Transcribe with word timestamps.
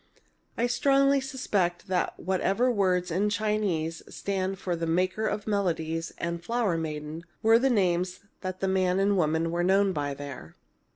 I 0.57 0.65
strongly 0.65 1.21
suspect 1.21 1.87
that 1.87 2.19
whatever 2.19 2.71
words 2.71 3.11
in 3.11 3.29
Chinese 3.29 4.01
stand 4.09 4.57
for 4.57 4.75
'maker 4.75 5.27
of 5.27 5.45
melodies' 5.45 6.11
and 6.17 6.43
'flower 6.43 6.75
maiden' 6.75 7.23
are 7.43 7.59
the 7.59 7.69
names 7.69 8.21
the 8.41 8.67
man 8.67 8.97
and 8.99 9.15
woman 9.15 9.51
were 9.51 9.63
known 9.63 9.93
by 9.93 10.15
there." 10.15 10.55